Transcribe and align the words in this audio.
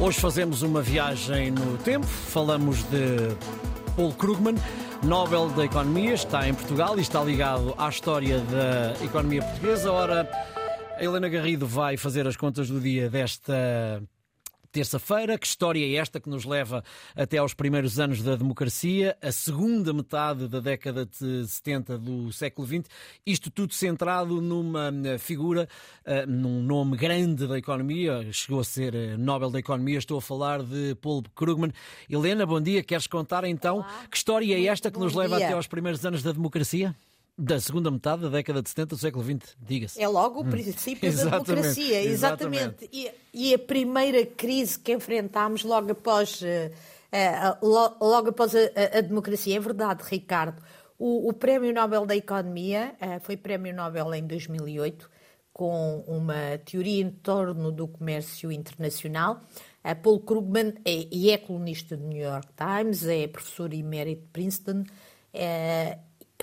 Hoje 0.00 0.20
fazemos 0.20 0.62
uma 0.62 0.82
viagem 0.82 1.50
no 1.52 1.78
tempo, 1.78 2.04
falamos 2.04 2.82
de 2.84 3.34
Paul 3.96 4.12
Krugman, 4.12 4.56
Nobel 5.02 5.48
da 5.50 5.64
Economia, 5.64 6.14
está 6.14 6.48
em 6.48 6.52
Portugal 6.52 6.98
e 6.98 7.00
está 7.00 7.22
ligado 7.22 7.74
à 7.78 7.88
história 7.88 8.40
da 8.40 9.04
economia 9.04 9.42
portuguesa. 9.42 9.92
Ora, 9.92 10.28
a 10.96 11.02
Helena 11.02 11.28
Garrido 11.28 11.66
vai 11.66 11.96
fazer 11.96 12.26
as 12.26 12.36
contas 12.36 12.68
do 12.68 12.80
dia 12.80 13.08
desta 13.08 14.02
terça-feira. 14.74 15.38
Que 15.38 15.46
história 15.46 15.86
é 15.86 16.00
esta 16.00 16.18
que 16.18 16.28
nos 16.28 16.44
leva 16.44 16.82
até 17.14 17.38
aos 17.38 17.54
primeiros 17.54 18.00
anos 18.00 18.22
da 18.22 18.34
democracia, 18.34 19.16
a 19.22 19.30
segunda 19.30 19.92
metade 19.92 20.48
da 20.48 20.58
década 20.58 21.06
de 21.06 21.46
70 21.46 21.96
do 21.96 22.32
século 22.32 22.66
XX? 22.66 22.90
Isto 23.24 23.52
tudo 23.52 23.72
centrado 23.72 24.40
numa 24.40 24.92
eh, 25.04 25.16
figura, 25.16 25.68
uh, 26.04 26.28
num 26.28 26.60
nome 26.60 26.96
grande 26.96 27.46
da 27.46 27.56
economia, 27.56 28.26
chegou 28.32 28.58
a 28.58 28.64
ser 28.64 28.94
eh, 28.96 29.16
Nobel 29.16 29.50
da 29.50 29.60
Economia. 29.60 29.98
Estou 29.98 30.18
a 30.18 30.22
falar 30.22 30.60
de 30.64 30.96
Paul 30.96 31.22
Krugman. 31.36 31.72
Helena, 32.10 32.44
bom 32.44 32.60
dia. 32.60 32.82
Queres 32.82 33.06
contar 33.06 33.44
então 33.44 33.76
Olá. 33.76 34.06
que 34.10 34.16
história 34.16 34.56
é 34.56 34.66
esta 34.66 34.90
que 34.90 34.98
nos 34.98 35.14
leva 35.14 35.36
dia. 35.36 35.46
até 35.46 35.54
aos 35.54 35.68
primeiros 35.68 36.04
anos 36.04 36.20
da 36.20 36.32
democracia? 36.32 36.96
Da 37.36 37.58
segunda 37.58 37.90
metade 37.90 38.22
da 38.22 38.28
década 38.28 38.62
de 38.62 38.68
70 38.68 38.94
do 38.94 38.98
século 38.98 39.24
XX, 39.24 39.56
diga-se. 39.58 40.00
É 40.00 40.06
logo 40.06 40.40
o 40.40 40.44
hum. 40.44 40.50
princípio 40.50 41.10
hum. 41.10 41.16
da 41.16 41.24
democracia, 41.30 42.02
exatamente. 42.02 42.62
exatamente. 42.62 42.90
E, 42.92 43.10
e, 43.50 43.54
a 43.54 43.58
primeira 43.58 44.24
crise 44.24 44.78
que 44.78 44.92
enfrentámos 44.94 45.64
logo 45.64 45.90
após, 45.90 46.40
uh, 46.42 46.46
uh, 47.60 47.66
logo 48.00 48.28
após 48.28 48.54
a, 48.54 48.60
a, 48.60 48.98
a, 48.98 49.00
democracia. 49.00 49.56
É 49.56 49.58
verdade, 49.58 50.04
Ricardo. 50.08 50.62
O, 50.96 51.28
o 51.28 51.32
Prémio 51.32 51.74
Nobel 51.74 52.06
da 52.06 52.14
Economia 52.14 52.94
uh, 53.02 53.20
foi 53.20 53.36
Prémio 53.36 53.74
Nobel 53.74 54.14
em 54.14 54.24
2008, 54.24 55.10
com 55.52 56.04
uma 56.06 56.56
teoria 56.64 57.02
em 57.02 57.10
torno 57.10 57.72
do 57.72 57.88
comércio 57.88 58.52
internacional. 58.52 59.40
Uh, 59.84 60.00
Paul 60.00 60.20
Krugman 60.20 60.74
é, 60.84 61.08
e 61.10 61.32
é 61.32 61.38
colunista 61.38 61.96
do 61.96 62.06
New 62.06 62.22
York 62.22 62.46
Times, 62.56 63.04
é 63.08 63.26
professor 63.26 63.74
emérito 63.74 64.22
de 64.22 64.28
Princeton 64.28 64.84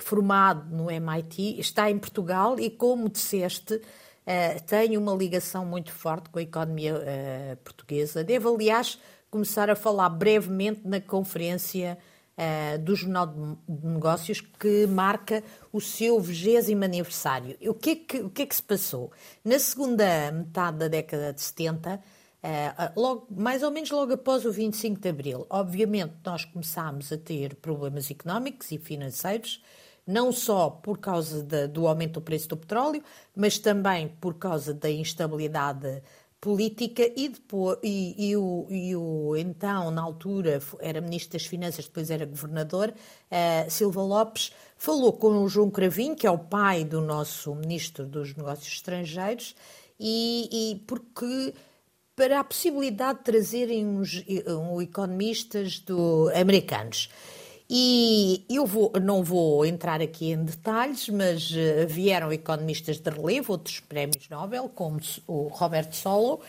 formado 0.02 0.74
no 0.74 0.90
MIT, 0.90 1.58
está 1.58 1.90
em 1.90 1.98
Portugal 1.98 2.58
e, 2.58 2.68
como 2.68 3.08
disseste, 3.08 3.74
uh, 3.74 4.62
tem 4.66 4.96
uma 4.96 5.14
ligação 5.14 5.64
muito 5.64 5.92
forte 5.92 6.28
com 6.28 6.38
a 6.38 6.42
economia 6.42 6.94
uh, 6.94 7.56
portuguesa. 7.58 8.22
Devo, 8.22 8.54
aliás, 8.54 8.98
começar 9.30 9.70
a 9.70 9.76
falar 9.76 10.08
brevemente 10.10 10.82
na 10.84 11.00
conferência 11.00 11.96
uh, 12.36 12.78
do 12.78 12.94
Jornal 12.94 13.26
de 13.68 13.86
Negócios 13.86 14.40
que 14.40 14.86
marca 14.86 15.42
o 15.72 15.80
seu 15.80 16.20
20 16.20 16.74
aniversário. 16.84 17.56
O 17.62 17.74
que, 17.74 17.90
é 17.90 17.96
que, 17.96 18.20
o 18.20 18.30
que 18.30 18.42
é 18.42 18.46
que 18.46 18.54
se 18.54 18.62
passou? 18.62 19.10
Na 19.44 19.58
segunda 19.58 20.30
metade 20.32 20.78
da 20.78 20.88
década 20.88 21.32
de 21.32 21.40
70, 21.40 22.02
Uh, 22.42 23.00
logo, 23.00 23.28
mais 23.30 23.62
ou 23.62 23.70
menos 23.70 23.88
logo 23.92 24.14
após 24.14 24.44
o 24.44 24.50
25 24.50 25.00
de 25.00 25.08
Abril. 25.08 25.46
Obviamente, 25.48 26.14
nós 26.24 26.44
começámos 26.44 27.12
a 27.12 27.16
ter 27.16 27.54
problemas 27.54 28.10
económicos 28.10 28.72
e 28.72 28.78
financeiros, 28.78 29.62
não 30.06 30.32
só 30.32 30.70
por 30.70 30.98
causa 30.98 31.42
de, 31.42 31.68
do 31.68 31.86
aumento 31.86 32.14
do 32.14 32.20
preço 32.20 32.48
do 32.48 32.56
petróleo, 32.56 33.02
mas 33.34 33.58
também 33.58 34.08
por 34.20 34.34
causa 34.34 34.74
da 34.74 34.90
instabilidade 34.90 36.02
política 36.40 37.08
e, 37.16 37.28
depois, 37.28 37.78
e, 37.84 38.30
e, 38.30 38.36
o, 38.36 38.66
e 38.68 38.96
o 38.96 39.36
então, 39.36 39.92
na 39.92 40.02
altura, 40.02 40.60
era 40.80 41.00
Ministro 41.00 41.38
das 41.38 41.46
Finanças, 41.46 41.84
depois 41.84 42.10
era 42.10 42.26
Governador, 42.26 42.92
uh, 42.92 43.70
Silva 43.70 44.02
Lopes, 44.02 44.52
falou 44.76 45.12
com 45.12 45.44
o 45.44 45.48
João 45.48 45.70
Cravinho, 45.70 46.16
que 46.16 46.26
é 46.26 46.30
o 46.30 46.38
pai 46.38 46.84
do 46.84 47.00
nosso 47.00 47.54
Ministro 47.54 48.04
dos 48.04 48.34
Negócios 48.34 48.74
Estrangeiros, 48.74 49.54
e, 50.00 50.72
e 50.72 50.76
porque 50.80 51.54
para 52.16 52.40
a 52.40 52.44
possibilidade 52.44 53.20
de 53.20 53.24
trazerem 53.24 53.86
uns, 53.86 54.24
um, 54.46 54.82
economistas 54.82 55.78
do, 55.78 56.28
americanos. 56.34 57.08
E 57.68 58.44
eu 58.50 58.66
vou, 58.66 58.92
não 59.02 59.22
vou 59.22 59.64
entrar 59.64 60.00
aqui 60.00 60.32
em 60.32 60.44
detalhes, 60.44 61.08
mas 61.08 61.50
uh, 61.50 61.86
vieram 61.86 62.32
economistas 62.32 62.98
de 62.98 63.10
relevo, 63.10 63.52
outros 63.52 63.80
prémios 63.80 64.28
Nobel, 64.28 64.68
como 64.74 65.00
o 65.26 65.48
Robert 65.48 65.92
Solow, 65.92 66.42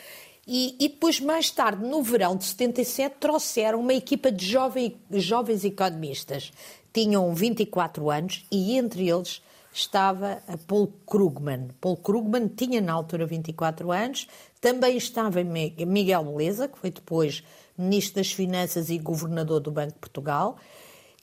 e, 0.46 0.76
e, 0.78 0.90
depois, 0.90 1.22
mais 1.22 1.50
tarde, 1.50 1.86
no 1.86 2.04
verão 2.04 2.36
de 2.36 2.44
77, 2.44 3.16
trouxeram 3.20 3.80
uma 3.80 3.94
equipa 3.94 4.30
de 4.30 4.46
jovem, 4.46 4.98
jovens 5.12 5.64
economistas. 5.64 6.52
Tinham 6.94 7.34
24 7.34 8.10
anos 8.10 8.46
e 8.52 8.78
entre 8.78 9.10
eles 9.10 9.42
estava 9.74 10.44
a 10.48 10.58
Paul 10.58 10.94
Krugman. 11.08 11.70
Paul 11.80 11.98
Krugman 11.98 12.48
tinha 12.48 12.82
na 12.82 12.94
altura 12.94 13.26
24 13.26 13.92
anos, 13.92 14.28
também 14.62 14.98
estava 14.98 15.44
Miguel 15.44 16.26
Beleza, 16.26 16.68
que 16.68 16.78
foi 16.78 16.92
depois 16.92 17.44
Ministro 17.78 18.16
das 18.16 18.32
Finanças 18.32 18.90
e 18.90 19.00
Governador 19.00 19.60
do 19.60 19.72
Banco 19.72 19.94
de 19.94 20.00
Portugal, 20.00 20.58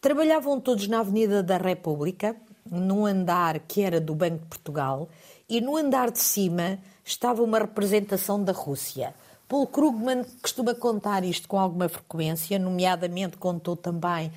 Trabalhavam 0.01 0.59
todos 0.59 0.89
na 0.89 1.01
Avenida 1.01 1.43
da 1.43 1.59
República, 1.59 2.35
num 2.65 3.05
andar 3.05 3.59
que 3.61 3.83
era 3.83 4.01
do 4.01 4.15
Banco 4.15 4.39
de 4.39 4.47
Portugal, 4.47 5.11
e 5.47 5.61
no 5.61 5.77
andar 5.77 6.11
de 6.11 6.21
cima 6.21 6.79
estava 7.05 7.43
uma 7.43 7.59
representação 7.59 8.43
da 8.43 8.53
Rússia. 8.53 9.13
Paul 9.47 9.67
Krugman 9.67 10.25
costuma 10.41 10.75
contar 10.75 11.23
isto 11.23 11.47
com 11.47 11.59
alguma 11.59 11.87
frequência, 11.87 12.59
nomeadamente 12.59 13.37
contou 13.37 13.77
também 13.77 14.33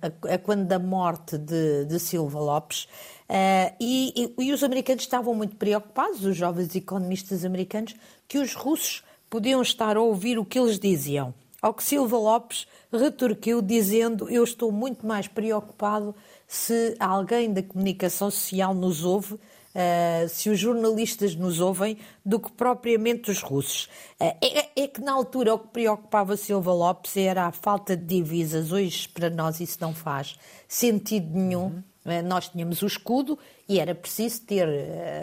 a, 0.00 0.06
a, 0.06 0.34
a 0.34 0.38
quando 0.38 0.64
da 0.64 0.78
morte 0.78 1.36
de, 1.36 1.84
de 1.86 1.98
Silva 1.98 2.38
Lopes. 2.38 2.84
Uh, 3.28 3.74
e, 3.80 4.32
e, 4.38 4.44
e 4.44 4.52
os 4.52 4.62
americanos 4.62 5.02
estavam 5.02 5.34
muito 5.34 5.56
preocupados, 5.56 6.24
os 6.24 6.36
jovens 6.36 6.76
economistas 6.76 7.44
americanos, 7.44 7.96
que 8.28 8.38
os 8.38 8.54
russos 8.54 9.02
podiam 9.28 9.60
estar 9.60 9.96
a 9.96 10.00
ouvir 10.00 10.38
o 10.38 10.44
que 10.44 10.56
eles 10.56 10.78
diziam. 10.78 11.34
Ao 11.60 11.74
que 11.74 11.82
Silva 11.82 12.16
Lopes 12.16 12.68
retorquiu 12.92 13.60
dizendo: 13.60 14.30
Eu 14.30 14.44
estou 14.44 14.70
muito 14.70 15.04
mais 15.04 15.26
preocupado 15.26 16.14
se 16.46 16.94
alguém 17.00 17.52
da 17.52 17.62
comunicação 17.62 18.30
social 18.30 18.72
nos 18.72 19.04
ouve, 19.04 19.34
uh, 19.34 20.28
se 20.28 20.48
os 20.48 20.58
jornalistas 20.58 21.34
nos 21.34 21.58
ouvem, 21.58 21.98
do 22.24 22.38
que 22.38 22.52
propriamente 22.52 23.28
os 23.30 23.42
russos. 23.42 23.86
Uh, 24.20 24.36
é, 24.40 24.82
é, 24.82 24.86
que 24.86 25.00
na 25.00 25.12
altura 25.12 25.54
o 25.54 25.58
que 25.58 25.66
preocupava 25.68 26.36
Silva 26.36 26.72
Lopes 26.72 27.16
era 27.16 27.46
a 27.46 27.52
falta 27.52 27.96
de 27.96 28.04
divisas. 28.04 28.70
Hoje, 28.70 29.08
para 29.08 29.28
nós, 29.28 29.58
isso 29.58 29.78
não 29.80 29.92
faz 29.92 30.38
sentido 30.68 31.36
nenhum. 31.36 31.64
Uhum. 31.64 31.82
Uh, 32.06 32.22
nós 32.24 32.48
tínhamos 32.48 32.82
o 32.82 32.86
escudo 32.86 33.36
e 33.68 33.80
era 33.80 33.96
preciso 33.96 34.42
ter 34.42 34.68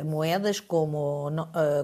moedas 0.04 0.60
como, 0.60 1.32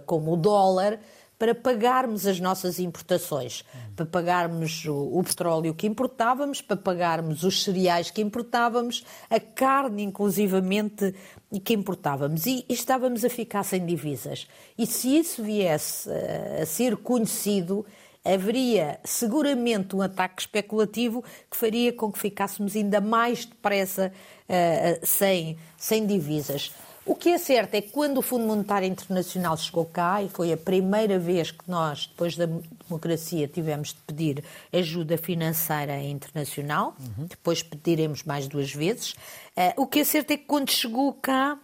como 0.06 0.34
o 0.34 0.38
dólar 0.38 1.00
para 1.42 1.56
pagarmos 1.56 2.28
as 2.28 2.40
nossas 2.40 2.78
importações, 2.78 3.66
para 3.96 4.06
pagarmos 4.06 4.86
o, 4.86 5.18
o, 5.18 5.24
petróleo 5.24 5.74
que 5.74 5.88
importávamos, 5.88 6.62
para 6.62 6.78
pagarmos 6.78 7.42
os 7.42 7.64
cereais 7.64 8.12
que 8.12 8.22
importávamos, 8.22 9.04
a 9.28 9.40
carne, 9.40 10.04
inclusivamente, 10.04 11.16
que 11.64 11.74
importávamos. 11.74 12.46
E, 12.46 12.64
e 12.70 12.74
estávamos 12.76 13.26
a 13.26 13.30
ficar 13.30 13.64
sem 13.64 13.84
divisas. 13.84 14.48
E 14.78 14.86
se 14.86 15.18
isso 15.18 15.42
viesse 15.42 16.08
a, 16.12 16.62
a 16.62 16.66
ser 16.68 16.96
conhecido, 16.98 17.84
haveria 18.24 19.00
seguramente 19.04 19.96
um 19.96 20.02
ataque 20.04 20.44
especulativo 20.44 21.24
que 21.50 21.58
faria 21.58 21.92
com 21.92 22.12
que 22.12 22.20
ficássemos 22.20 22.76
ainda 22.76 23.02
mais 23.02 23.46
depressa 23.46 24.14
uh, 24.48 25.04
sem, 25.04 25.58
sem 25.76 26.06
divisas. 26.06 26.72
O 27.12 27.16
que 27.16 27.28
é 27.28 27.38
certo 27.38 27.76
é 27.76 27.82
que 27.82 27.90
quando 27.90 28.20
o 28.20 28.22
Fundo 28.22 28.46
Monetário 28.46 28.88
Internacional 28.88 29.58
chegou 29.58 29.84
cá, 29.84 30.24
e 30.24 30.30
foi 30.30 30.54
a 30.54 30.56
primeira 30.56 31.20
vez 31.20 31.52
que 31.52 31.70
nós, 31.70 32.08
depois 32.08 32.38
da 32.38 32.46
democracia, 32.88 33.50
tivemos 33.50 33.90
de 33.90 33.98
pedir 34.08 34.42
ajuda 34.72 35.18
financeira 35.18 36.02
internacional, 36.02 36.96
uhum. 36.98 37.26
depois 37.26 37.62
pediremos 37.62 38.24
mais 38.24 38.48
duas 38.48 38.74
vezes, 38.74 39.12
uh, 39.12 39.82
o 39.82 39.86
que 39.88 40.00
é 40.00 40.04
certo 40.06 40.32
é 40.32 40.38
que 40.38 40.46
quando 40.46 40.72
chegou 40.72 41.12
cá, 41.22 41.60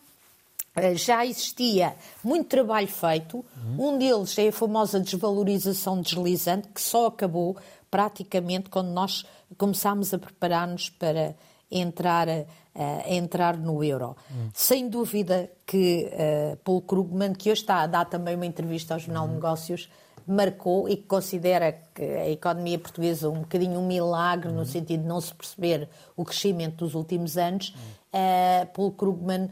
uh, 0.76 0.96
já 0.98 1.26
existia 1.26 1.96
muito 2.22 2.50
trabalho 2.50 2.90
feito. 2.90 3.38
Uhum. 3.38 3.94
Um 3.94 3.98
deles 3.98 4.38
é 4.38 4.50
a 4.50 4.52
famosa 4.52 5.00
desvalorização 5.00 6.02
deslizante, 6.02 6.68
que 6.68 6.82
só 6.82 7.06
acabou 7.06 7.56
praticamente 7.90 8.70
quando 8.70 8.90
nós 8.90 9.26
começámos 9.58 10.14
a 10.14 10.20
preparar-nos 10.20 10.90
para 10.90 11.34
entrar, 11.70 12.28
uh, 12.28 12.44
entrar 13.06 13.58
no 13.58 13.84
euro. 13.84 14.16
Hum. 14.32 14.50
Sem 14.54 14.90
dúvida 14.90 15.50
que 15.66 16.10
uh, 16.12 16.58
Paul 16.58 16.82
Krugman, 16.82 17.34
que 17.34 17.52
hoje 17.52 17.62
está 17.62 17.82
a 17.82 17.88
dar 17.88 18.06
também 18.06 18.36
uma 18.36 18.46
entrevista 18.46 18.94
ao 18.94 19.00
Jornal 19.00 19.26
hum. 19.26 19.34
Negócios, 19.34 19.90
marcou 20.26 20.90
e 20.90 20.98
que 20.98 21.04
considera 21.04 21.72
que 21.94 22.04
a 22.04 22.30
economia 22.30 22.78
portuguesa 22.78 23.30
um 23.30 23.40
bocadinho 23.40 23.80
um 23.80 23.88
milagre, 23.88 24.52
no 24.52 24.62
hum. 24.62 24.66
sentido 24.66 25.02
de 25.02 25.08
não 25.08 25.22
se 25.22 25.34
perceber 25.34 25.90
o 26.16 26.26
crescimento 26.26 26.86
dos 26.86 26.96
últimos 26.96 27.38
anos, 27.38 27.70
uh, 28.14 28.66
Paul 28.74 28.92
Krugman 28.92 29.50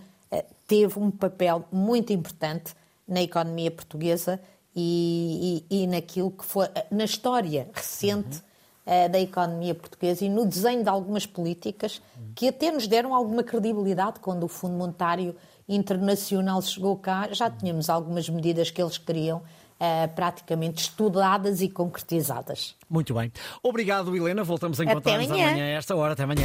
teve 0.68 1.00
um 1.00 1.12
papel 1.12 1.64
muito 1.72 2.12
importante 2.12 2.74
na 3.08 3.22
economia 3.22 3.70
portuguesa 3.70 4.42
e, 4.76 5.64
e, 5.70 5.84
e 5.84 5.88
naquilo 5.88 6.32
que 6.32 6.44
foi 6.44 6.68
na 6.92 7.06
história 7.06 7.70
recente 7.74 8.42
uh, 8.86 9.10
da 9.10 9.20
economia 9.20 9.74
portuguesa 9.74 10.26
e 10.26 10.30
no 10.30 10.46
desenho 10.46 10.84
de 10.84 10.90
algumas 10.90 11.26
políticas 11.26 12.02
que 12.36 12.48
até 12.48 12.72
nos 12.72 12.88
deram 12.88 13.14
alguma 13.14 13.44
credibilidade 13.44 14.20
quando 14.20 14.44
o 14.44 14.48
Fundo 14.48 14.76
Monetário 14.76 15.36
Internacional 15.68 16.62
chegou 16.62 16.96
cá. 16.98 17.30
Já 17.32 17.50
tínhamos 17.50 17.90
algumas 17.90 18.30
medidas 18.30 18.70
que 18.70 18.82
eles 18.82 18.98
queriam 18.98 19.38
uh, 19.40 20.16
praticamente 20.16 20.84
estudadas 20.84 21.62
e 21.62 21.70
concretizadas. 21.70 22.76
Muito 22.90 23.14
bem. 23.14 23.32
Obrigado, 23.64 24.16
Helena. 24.16 24.44
Voltamos 24.44 24.80
a 24.80 24.84
encontrar-nos 24.84 25.32
amanhã 25.32 25.64
a 25.64 25.78
esta 25.78 25.96
hora. 25.96 26.14
Até 26.14 26.24
amanhã. 26.24 26.34